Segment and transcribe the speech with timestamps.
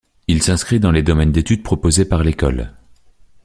[0.27, 2.73] Il s'inscrit dans les domaines d'études proposés par l'école.